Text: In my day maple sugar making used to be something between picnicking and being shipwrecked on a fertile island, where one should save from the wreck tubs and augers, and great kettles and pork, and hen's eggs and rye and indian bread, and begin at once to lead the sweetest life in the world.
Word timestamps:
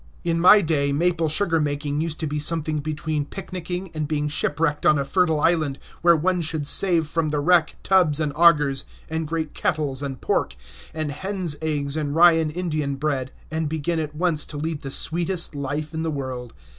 In 0.23 0.39
my 0.39 0.61
day 0.61 0.91
maple 0.91 1.29
sugar 1.29 1.59
making 1.59 2.01
used 2.01 2.19
to 2.21 2.25
be 2.25 2.39
something 2.39 2.79
between 2.79 3.23
picnicking 3.23 3.91
and 3.93 4.07
being 4.07 4.29
shipwrecked 4.29 4.83
on 4.83 4.97
a 4.97 5.05
fertile 5.05 5.39
island, 5.39 5.77
where 6.01 6.15
one 6.15 6.41
should 6.41 6.65
save 6.65 7.05
from 7.05 7.29
the 7.29 7.39
wreck 7.39 7.75
tubs 7.83 8.19
and 8.19 8.33
augers, 8.35 8.83
and 9.11 9.27
great 9.27 9.53
kettles 9.53 10.01
and 10.01 10.19
pork, 10.19 10.55
and 10.91 11.11
hen's 11.11 11.55
eggs 11.61 11.95
and 11.95 12.15
rye 12.15 12.31
and 12.31 12.49
indian 12.57 12.95
bread, 12.95 13.31
and 13.51 13.69
begin 13.69 13.99
at 13.99 14.15
once 14.15 14.43
to 14.45 14.57
lead 14.57 14.81
the 14.81 14.89
sweetest 14.89 15.53
life 15.53 15.93
in 15.93 16.01
the 16.01 16.09
world. 16.09 16.55